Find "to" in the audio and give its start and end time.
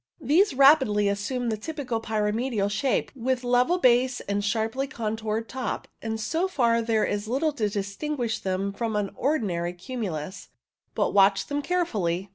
7.53-7.69